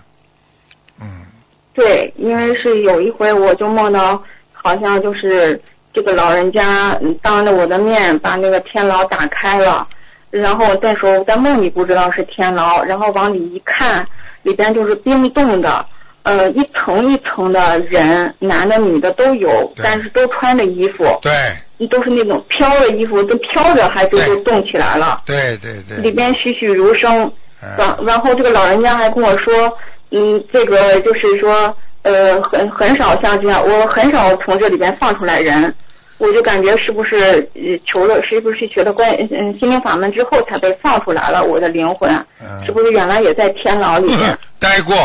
[1.01, 1.25] 嗯，
[1.73, 5.59] 对，因为是有一回我就梦到，好像就是
[5.93, 9.87] 这个老人家嗯当着我的面把那个天牢打开了，
[10.31, 14.05] 然后那时候在梦里不知道是天牢，然后往里一看，
[14.41, 15.85] 里边就是冰冻的，
[16.23, 25.21] 呃，一层一层的人，男的女的都有，但是都穿着衣服，对都是那种飘的衣服，都飘着还都对都动起来了。
[25.25, 25.97] 对对对。
[25.97, 27.31] 里边栩栩如生。
[27.77, 29.71] 然嗯然后这个老人家还跟我说，
[30.11, 31.73] 嗯，这个就是说，
[32.03, 35.73] 呃，很很少像这样，我很少从这里边放出来人，
[36.17, 42.09] 我就感觉是不是呃求了，是不是学了观嗯心灵法门之后才被放出来了我的灵魂，
[42.41, 44.37] 嗯是不是原来也在天牢里面？
[44.59, 44.95] 待过。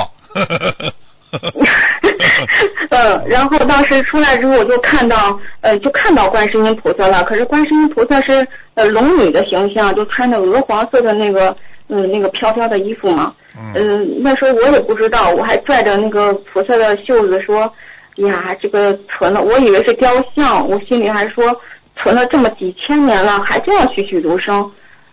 [2.91, 7.23] 嗯，然后当时出来之后，我就看到，呃，就看到观世音菩萨了。
[7.25, 11.55] 可是观世音菩萨是呃龙女的形象，就穿着鹅黄色的那个，
[11.89, 13.35] 嗯，那个飘飘的衣服嘛。
[13.61, 17.73] 嗯嗯，那时候我也不知道，我还拽着那个菩萨的袖子说，
[18.17, 21.61] 呀，这个存了，我以为是雕像，我心里还说
[21.97, 24.71] 存了这么几千年了，还这样栩栩如生。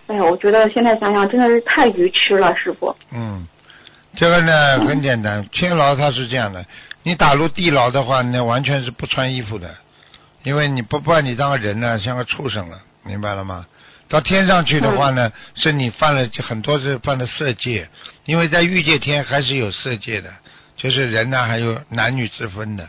[0.08, 2.95] 哎呀，我觉得现在想想真的是太愚痴了，师傅。
[3.12, 3.47] 嗯，
[4.15, 6.63] 这个呢很简单，天牢它是这样的，
[7.01, 9.73] 你打入地牢的话，那完全是不穿衣服的，
[10.43, 13.65] 因为你不把你当个人呢，像个畜生了，明白了吗？
[14.15, 17.89] 到天上去的话呢，是你犯了很多是犯了色戒，
[18.23, 20.34] 因为在欲界天还是有色戒的，
[20.78, 22.88] 就是人呢还有男女之分的，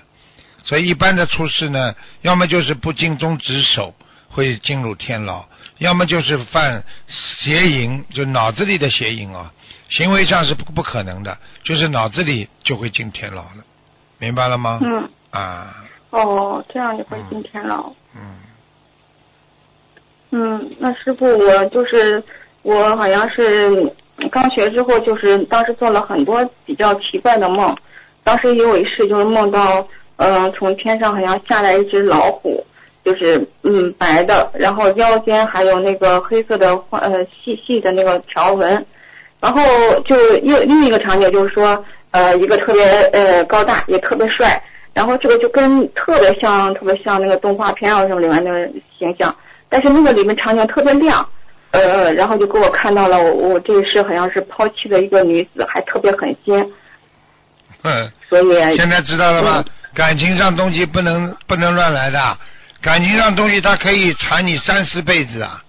[0.62, 3.92] 所以一般的出世呢，要么就是不尽忠职守，
[4.28, 5.44] 会进入天牢，
[5.78, 9.52] 要么就是犯邪淫，就脑子里的邪淫啊，
[9.90, 13.64] 行为上是不不可能的，就是脑子里就会进天牢了，
[14.20, 14.78] 明白了吗？
[14.80, 15.74] 嗯，啊，
[16.10, 17.92] 哦，这样就会进天牢。
[18.14, 18.36] 嗯，嗯，
[20.32, 22.22] 嗯那师傅，我就是
[22.62, 23.92] 我好像是
[24.30, 27.74] 刚学之后，就是当时做了很多比较奇怪的梦。
[28.24, 29.86] 当时也有一世，就是梦到，
[30.16, 32.64] 嗯、从天上好像下来一只老虎，
[33.04, 38.84] 就是嗯白的，然后腰间还有那个黑色的呃细细的那个条纹。
[39.40, 39.60] 然后
[40.00, 44.60] 就又另一个场景就是说，呃，一个特别呃高大也特别帅，
[44.92, 49.32] 然后这个就跟特别像特别像那个动画片啊什么里面的形象。
[49.76, 51.28] 但是那个里面场景特别亮，
[51.70, 56.72] 呃，然后就给我看到了我我这一世好像是抛弃的一个女子，还特别狠心，
[57.82, 58.10] 嗯。
[58.26, 59.62] 所以现在知道了吗？
[59.92, 62.18] 感情上东西不能不能乱来的，
[62.80, 65.62] 感情上东西它可以缠你三四辈子啊，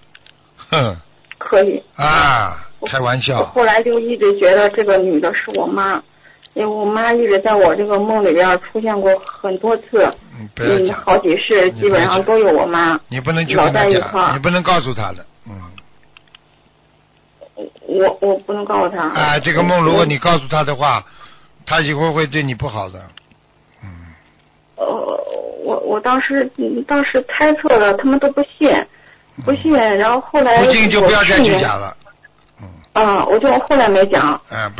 [0.69, 0.95] 哼。
[1.37, 1.83] 可以。
[1.97, 6.01] 啊，开玩我笑，后来就一直觉得这个女的是我妈，
[6.57, 12.99] 因为我妈一直在我这个梦里边出现过很多次，嗯，不要嗯，讲，好几世基本上都有我妈。
[13.09, 15.53] 你不能去老跟他在一块儿讲，你不能告诉他的，嗯，
[17.85, 19.03] 我我不能告诉他。
[19.03, 21.05] 啊，这个梦如果你告诉他的话，
[21.63, 22.99] 他以后会对你不好的，
[23.83, 23.89] 嗯，
[24.77, 24.83] 呃，
[25.63, 28.67] 我我当时嗯当时猜测了，他们都不信，
[29.45, 31.95] 不信，然后后来不信就不要再去讲了，
[32.97, 34.39] 嗯，啊，我就后来没讲。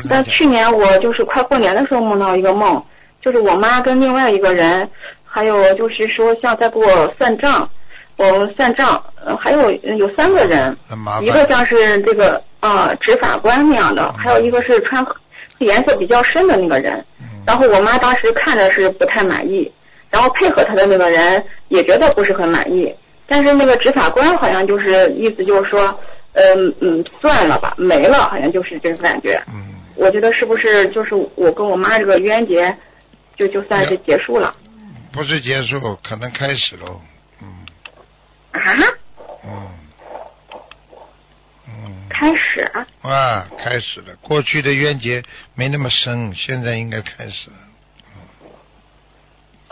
[0.10, 2.84] 但去年我就是快过年的时候梦到一个梦，
[3.22, 4.90] 就是我妈跟另外一个人，
[5.24, 7.70] 还有就是说像在给我算账，
[8.18, 10.76] 我算账，呃还有有三个人，
[11.22, 15.06] 一个，像是这个啊执法官那样的，还有一个是穿
[15.60, 17.04] 颜色比较深的那个人。
[17.22, 19.72] 嗯然后我妈当时看着是不太满意，
[20.10, 22.94] 然后配合她的那个人也觉得不是很满意，
[23.26, 25.98] 但是那个执法官好像就是意思就是说，
[26.38, 29.42] 嗯嗯，算了吧，没了，好像就是这种感觉。
[29.48, 32.78] 嗯，我觉得是不是就是我跟我妈这个冤结，
[33.36, 34.56] 就就算是结束了
[35.12, 37.02] 不是结束，可能开始喽，
[37.42, 37.48] 嗯
[38.52, 38.62] 啊？
[39.44, 39.70] 嗯
[41.68, 42.08] 嗯。
[42.10, 42.86] 开始啊？
[43.02, 44.16] 啊，开始了。
[44.22, 45.24] 过去的冤结
[45.56, 47.56] 没那么深，现在应该开始了。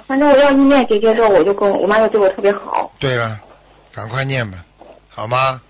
[0.08, 2.92] 反正我要一念结界之后，我就跟我我妈就对我特别好。
[3.00, 3.40] 对了，
[3.94, 4.66] 赶快念吧，
[5.10, 5.62] 好吗？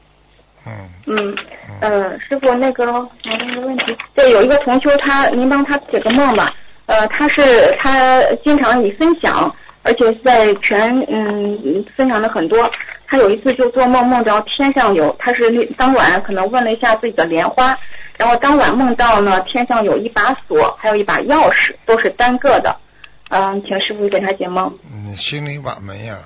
[0.65, 1.35] 嗯，嗯，
[1.81, 6.53] 呃，师傅，那个我问个问题，对，有一个同修他，您帮他解个梦吧。
[6.87, 12.69] 呃，他是他经常以分享，而且在全嗯分享的很多。
[13.07, 17.77] 他有一次就做梦梦着天上有，他是当晚可能问了一下自己的莲花，
[18.17, 22.75] 然后当晚梦到呢天上有一把锁，还有一把钥匙，都是单个的。
[23.29, 24.71] 嗯、请师傅给他解梦。
[24.91, 26.17] 嗯，心灵法门呀，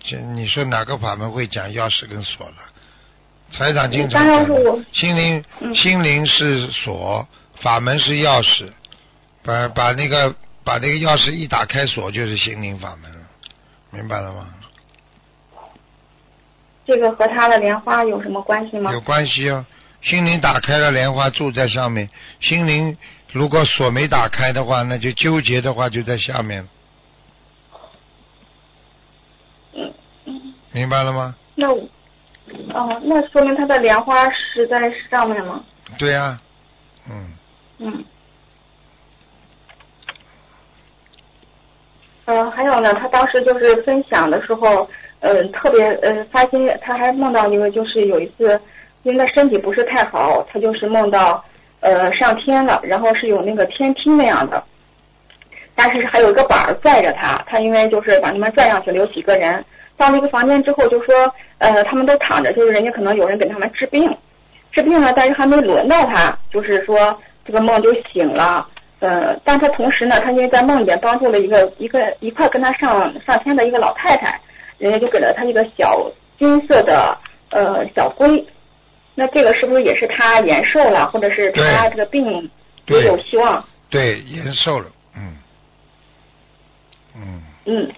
[0.00, 2.54] 这你说哪个法门会讲钥匙跟锁了？
[3.56, 7.26] 财长经常讲的心灵嗯心灵是锁，
[7.60, 8.68] 法门是钥匙，
[9.44, 13.18] 把把那个把那个钥匙一打开锁就是心灵法门了，
[13.90, 14.48] 明白了吗？
[16.84, 18.92] 这个和他的莲花有什么关系吗？
[18.92, 19.64] 有关系哦，
[20.02, 22.10] 心灵打开了，莲花住在上面。
[22.40, 22.96] 心灵
[23.32, 26.68] 如果锁没打开的话，那就纠结的话就在下面。
[29.74, 29.94] 嗯
[30.26, 31.36] 嗯，明白了吗？
[31.54, 31.88] 那我
[32.72, 35.62] 哦，那说明他的莲花是在上面吗？
[35.98, 36.38] 对呀、
[37.10, 37.28] 嗯，
[37.78, 38.04] 嗯。
[42.26, 44.88] 呃，还有呢，他当时就是分享的时候，
[45.20, 48.58] 呃，特别呃，发现他还梦到一个，就是有一次，
[49.02, 51.44] 因为他身体不是太好，他就是梦到
[51.80, 54.62] 呃上天了，然后是有那个天梯那样的，
[55.74, 59.62] 但是还有一个板儿拽着他，他因为就是把他们拽上去了，有几个人
[59.96, 64.16] 到那个房间之后，就说呃他们都躺着，就是人家可能有人给他们治病，
[64.72, 68.68] 治病了，但是还没轮到他，就是说这个梦就醒了。
[69.00, 74.40] 呃，但他同时呢，他因为在梦里边帮助了一个一个一块跟他上上天的一个老太太，
[74.78, 77.16] 人家就给了他一个小金色的
[77.50, 78.42] 呃小龟，
[79.14, 82.50] 那这个是不是也是他延寿了，或者是他这个病
[82.86, 83.62] 也有希望？
[83.90, 85.36] 对，延寿了，嗯，
[87.14, 87.90] 嗯，嗯，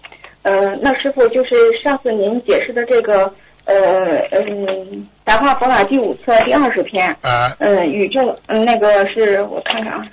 [0.47, 3.25] 呃，那师傅就是上次您解释的这个
[3.65, 4.47] 呃嗯
[5.25, 10.07] 《达化佛法》第五册第二十篇，啊，嗯，宇宙，嗯，那个是我看看啊，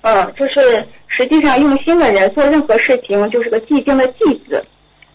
[0.00, 4.64] 嗯，就是实际上用心的人做任何事情就是个寂静的寂字，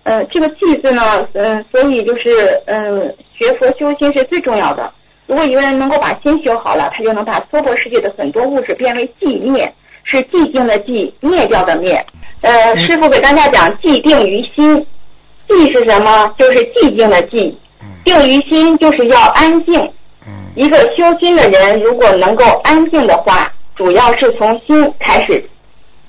[0.03, 4.93] 呃，这个寂字呢，嗯、所以就是嗯、学佛修心是最重要的。
[5.25, 9.73] 如果一个人能够把心修好了，他就能把娑婆世界的很多物质变为寂灭，
[10.05, 12.03] 是寂静的寂，灭掉的灭。
[12.41, 14.85] 呃，嗯师傅给大家讲寂定于心，
[15.47, 16.33] 寂是什么？
[16.37, 17.51] 就是寂静的寂。
[17.81, 19.79] 嗯定于心就是要安静。
[20.27, 25.43] 嗯一个修心的人，如果能够安静的话，主要是从心开始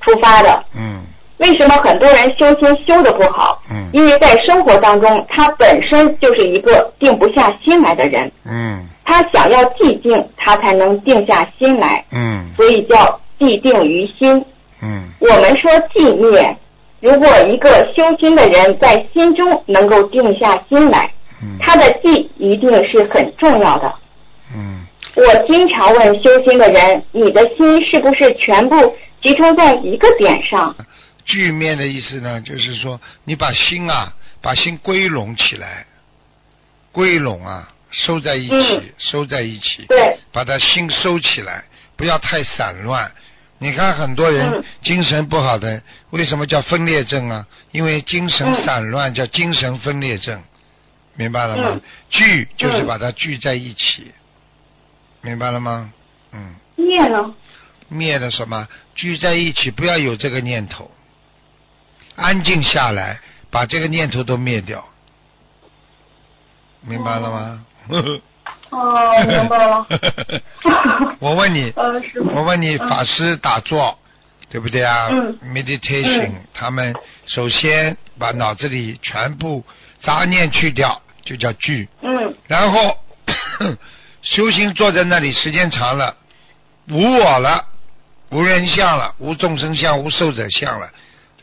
[0.03, 0.63] 出发的。
[0.77, 1.01] 嗯
[1.39, 3.61] 为什么很多人修心修的不好？
[3.71, 14.45] 嗯因为在生活当中，他本身就是一个定不下心来的人，嗯他想要寂静，他才能定下心来，嗯所以叫寂定于心。
[14.83, 16.57] 嗯我们说寂灭，
[17.01, 21.11] 如果一个修心的人在心中能够定下心来，
[21.43, 23.95] 嗯他的寂一定是很重要的。
[24.55, 30.77] 嗯我经常问修心的人：“你的心是不是全部集中在一个点上
[31.25, 35.87] 聚面的意思呢，就是说你把心啊，把心归拢起来，
[36.93, 41.65] 归拢啊，收在一起，嗯收在一起？”，对，把它心收起来，
[41.97, 43.11] 不要太散乱。
[43.59, 47.47] 你看很多人嗯精神不好的，为什么叫分裂症啊？
[47.73, 50.43] 因为精神嗯散乱叫精神分裂症，
[51.15, 51.81] 明白了吗嗯？
[52.11, 54.13] 聚就是嗯把它聚在一起，
[55.23, 55.91] 明白了吗？
[56.33, 57.35] 嗯，灭了？
[57.89, 58.69] 灭了什么？
[58.95, 60.91] 聚在一起，不要有这个念头，
[62.15, 64.85] 安静下来，把这个念头都灭掉，
[66.83, 67.65] 明白了吗？
[67.89, 68.21] 哦，
[69.27, 69.87] 明白了。
[71.21, 72.03] 我问你， 呃，
[72.35, 73.99] 我问你，嗯法师打坐，
[74.51, 76.95] 对不对啊、嗯 m e d i t a t i o n 嗯他们
[77.27, 79.65] 首先把脑子里全部
[80.01, 81.89] 杂念去掉，就叫聚。
[82.03, 82.97] 嗯然后
[84.23, 86.17] 修行坐在那里时间长了，
[86.91, 87.65] 无我了，
[88.31, 90.91] 无人相了，无众生相，无受者相了，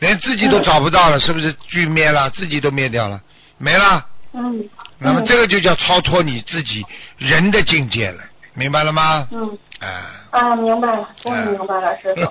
[0.00, 2.28] 连自己都找不到了，是不是聚灭了？
[2.30, 3.20] 自己都灭掉了，
[3.58, 4.04] 没了。
[4.34, 4.68] 嗯。
[5.04, 6.84] 那么嗯这个就叫超脱你自己
[7.18, 8.22] 人的境界了，
[8.54, 9.28] 明白了吗？
[9.30, 10.20] 嗯啊。
[10.30, 12.22] 啊，明白了，终于嗯明白了，师傅。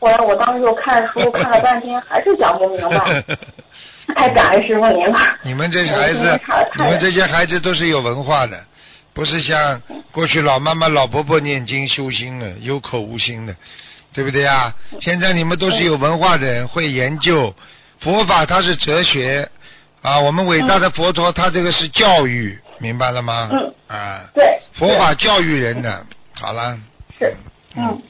[0.00, 3.22] 后来我当时又看书看了半天，还是讲不明白，
[4.16, 5.18] 太 感恩师傅您了。
[5.42, 6.40] 你们这些孩子
[6.76, 8.60] 你们这些孩子都是有文化的，
[9.12, 13.54] 不是像过去老妈妈、老婆婆念经修心的，有口无心的，
[14.12, 14.74] 对不对啊？
[15.00, 17.54] 现在你们都是有文化的人，会研究
[18.00, 19.48] 佛法，它是哲学
[20.02, 20.20] 啊。
[20.20, 23.48] 我们伟大的佛陀，他这个是教育，明白了吗？
[23.52, 24.58] 嗯啊，对。
[24.74, 26.76] 佛法教育人的，好了。
[27.18, 27.34] 是，
[27.76, 28.02] 嗯，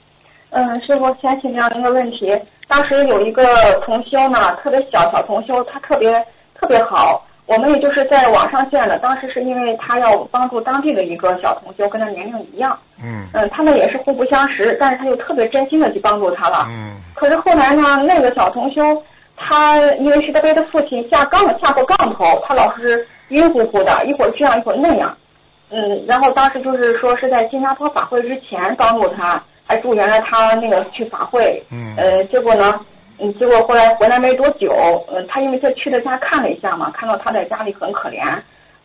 [0.51, 2.39] 嗯，师傅，先请教您个问题。
[2.69, 3.45] 当时有一个
[3.85, 6.13] 同修呢，特别小小同修，他特别
[6.55, 7.27] 特别好。
[7.45, 12.79] 我们也就是在网上见的，当时是因为他要帮助当地的一个小同修，跟他年龄一样。
[13.03, 16.67] 嗯嗯，他们也是互不相识，但是他又特别真心的去帮助他了。
[16.71, 19.01] 嗯可是后来呢，那个小同修，
[19.45, 25.15] 他因为是他被他父亲下杠下过杠头，他老是晕乎乎的，一会儿这样一会儿那样。
[25.71, 31.63] 嗯，然后当时就是说是在新加坡法会之前帮助他，还助缘了他那个去法会。
[31.73, 32.79] 嗯呃，结果呢，
[33.19, 38.23] 嗯，结果后来回来没多久，嗯，他因为他去他家看了一下嘛，看到他在家里很可怜，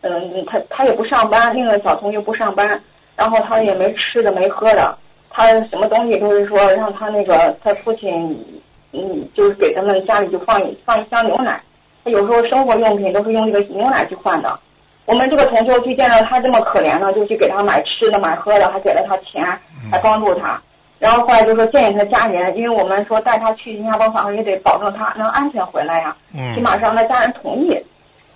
[0.00, 2.80] 嗯，他他也不上班，那个小童又不上班，
[3.16, 4.96] 然后他也没吃的没喝的，
[5.28, 8.34] 他什么东西都是说让他那个他父亲，
[8.92, 11.60] 嗯，就是给他们家里就放一放一箱牛奶，
[12.04, 14.58] 他有时候生活用品都是用这个牛奶去换的。
[15.04, 19.44] 我们这个同学去见到他这么可怜呢，就去给他买吃的买喝的，还给了他钱，
[19.90, 20.60] 还帮助他。
[20.98, 27.78] 然后后来就说建议他家人，因为我们说带他去新加坡反正也得保证他能安全回来呀，嗯起码是让他家人同意。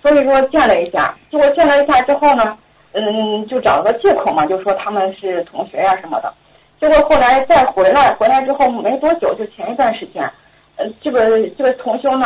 [0.01, 2.57] 所以说见了一下，结果见了一下之后呢，
[2.93, 6.33] 嗯，就找了个借口嘛，就说他们是同学呀、什么的。
[6.79, 10.29] 结果后来再回来，回来之后没多久，就前一段时间，呃，
[11.01, 12.25] 这个这个同修呢，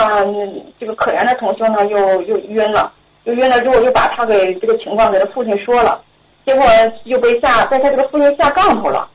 [0.80, 2.92] 这个可怜的同修呢，又又晕了，
[3.26, 6.02] 又晕了之后，又把他给这个情况给他父亲说了，
[6.46, 6.66] 结果
[7.04, 9.10] 又被下在他这个父亲下杠头了。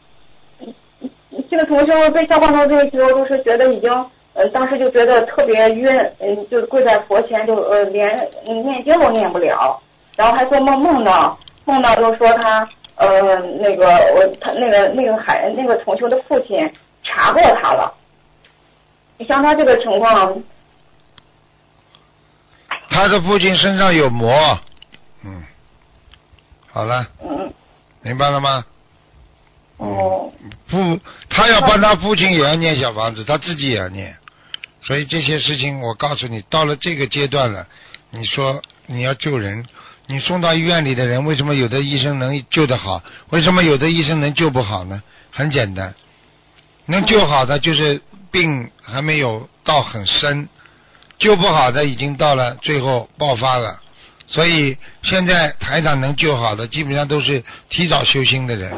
[1.50, 3.90] 这个同修被下杠头这个时候，就是觉得已经，
[4.34, 5.88] 呃，当时就觉得特别晕，
[6.20, 9.80] 嗯，就跪在佛前就呃连念经都念不了，
[10.16, 16.70] 然后还做梦梦到梦到就说他呃那个我他那个那个孩那个同修的父亲
[17.02, 17.92] 查过他了，
[19.26, 20.42] 像他这个情况，
[22.88, 24.58] 他的父亲身上有魔，
[25.24, 25.42] 嗯，
[26.70, 27.52] 好了，嗯。
[28.02, 28.64] 明白了吗？
[29.76, 30.32] 哦。
[30.66, 31.00] 父，
[31.30, 34.16] 他要帮他父亲也要念小房子，他自己也要念，
[34.82, 37.68] 所以这些事情我告诉你，到了这个阶段了，
[38.10, 39.64] 你说你要救人，
[40.06, 43.00] 你送到医院里的人，为什么有的医生能救得好，
[43.30, 45.00] 为什么有的医生能救不好呢？
[45.30, 45.94] 很简单，
[46.86, 48.02] 能救好的就是
[48.32, 50.48] 病还没有到很深，
[51.18, 53.78] 救不好的已经到了最后爆发了。
[54.26, 58.74] 所以现在台长能救好的，基本上都是提早修心的人。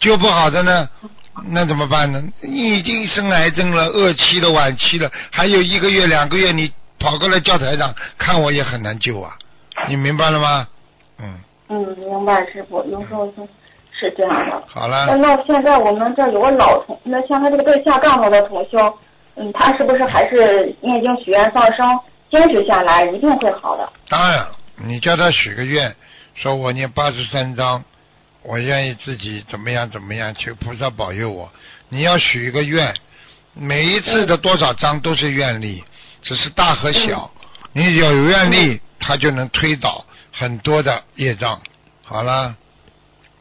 [0.00, 0.88] 救不好的呢，
[1.48, 2.20] 那怎么办呢？
[2.42, 9.32] 你已经生癌症了，二期了，晚期了，还有一个月、两个月，你跑过来叫台长看我也很难救啊，
[9.88, 10.66] 你明白了吗？
[11.18, 11.38] 嗯，
[11.68, 13.46] 嗯，明白师傅，有时候是
[14.00, 14.62] 是这样的。
[14.66, 18.98] 好了那，现在我们这有个老同，那像他这个被下杠头的同修，
[19.36, 23.86] 嗯，他是不是还是念经许愿放生，坚持下来一定会好的？
[24.08, 24.46] 当然，
[24.76, 25.94] 你叫他许个愿，
[26.34, 27.84] 说我念八十三章，
[28.42, 31.50] 我愿意自己怎么样怎么样，求菩萨保佑我。
[31.90, 32.94] 你要许一个愿，
[33.52, 35.84] 每一次的多少章都是愿力，
[36.22, 37.30] 只是大和小。
[37.72, 41.60] 你有愿力，他就能推倒很多的业障。
[42.04, 42.54] 好了，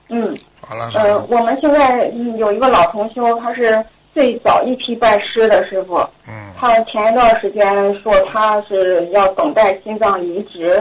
[0.10, 0.38] 嗯，
[0.70, 5.98] 好了，好呃，我们现在嗯有一个老同修，他是最早一批拜师的师傅，
[6.28, 10.80] 嗯他前一段时间说他是要等待心脏移植，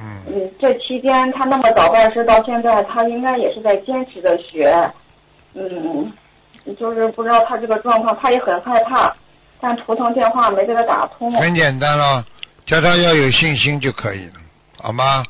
[0.00, 4.72] 嗯，嗯，这期间他那么早拜师到现在，他应该也是在坚持着学，
[5.54, 6.12] 嗯，
[6.78, 9.12] 就是不知道他这个状况，他也很害怕，
[9.60, 11.32] 但图腾电话没给他打通。
[11.32, 12.24] 很简单了，
[12.66, 14.34] 叫他要有信心就可以了，
[14.80, 15.24] 好吗？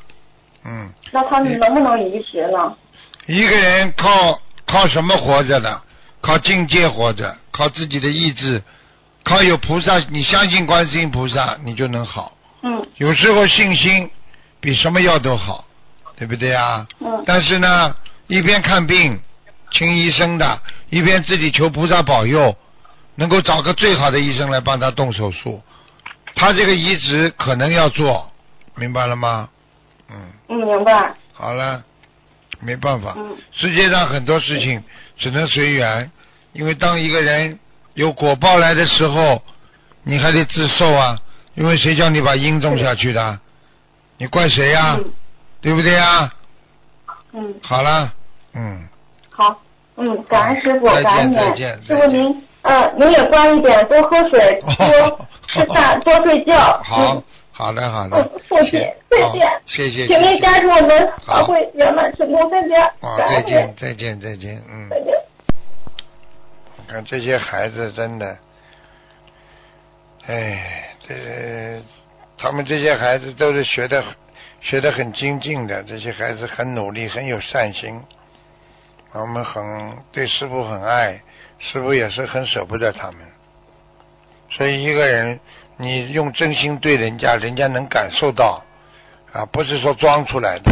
[0.63, 0.91] 嗯。
[1.11, 2.71] 那他能不能移植呢？
[3.25, 5.81] 一个人靠靠什么活着的？
[6.21, 8.63] 靠境界活着，靠自己的意志，
[9.23, 12.35] 靠有菩萨，你相信观世音菩萨，你就能好。
[12.63, 14.09] 嗯有时候信心
[14.59, 15.65] 比什么药都好，
[16.17, 16.87] 对不对啊？
[16.99, 17.95] 嗯但是呢，
[18.25, 19.19] 一边看病，
[19.71, 20.59] 请医生的，
[20.89, 22.55] 一边自己求菩萨保佑，
[23.15, 25.61] 能够找个最好的医生来帮他动手术。
[26.35, 28.31] 他这个移植可能要做，
[28.75, 29.47] 明白了吗？
[30.09, 30.15] 嗯，
[30.49, 31.13] 嗯，明白。
[31.33, 31.83] 好了，
[32.65, 33.13] 没办法。
[33.17, 34.83] 嗯世界上很多事情
[35.15, 36.11] 只能随缘，
[36.53, 37.57] 因为当一个人
[37.93, 39.41] 有果报来的时候，
[40.03, 41.17] 你还得自受啊。
[41.53, 43.39] 因为谁叫你把因种下去的？
[44.17, 45.05] 你怪谁呀、嗯
[45.61, 46.31] 对不对呀？
[47.33, 48.11] 嗯，好了，
[48.53, 48.87] 嗯，
[49.29, 49.59] 好。
[49.97, 51.81] 嗯，感恩师傅，再见感恩您再见。
[51.87, 56.79] 师傅您呃，您也乖一点，多喝水，多 吃饭，多睡觉。
[56.83, 57.23] 好嗯，
[57.57, 62.81] 好的，好的嗯，父亲再见谢谢，请您加入我们好法会圆满成功，再见。
[62.99, 64.99] 啊，再见，再见，再见，嗯再。
[64.99, 65.13] 见。
[66.77, 68.37] 你看这些孩子真的，
[70.27, 71.81] 哎，这
[72.37, 74.03] 他们这些孩子都是学的
[74.59, 78.03] 学的很精进的，这些孩子很努力，很有善心，
[79.13, 81.21] 我们很对师傅很爱，
[81.59, 83.21] 师傅也是很舍不得他们。
[84.49, 85.39] 所以一个人，
[85.77, 88.63] 你用真心对人家，人家能感受到，
[89.33, 90.71] 啊，不是说装出来的，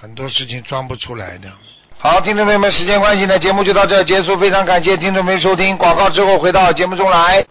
[0.00, 1.48] 很多事情装不出来的。
[1.98, 4.36] 好，听众朋友们，时间关系呢，节目就到这结束。
[4.36, 7.44] 非常感谢听众朋友收听，广告之后回到节目中来。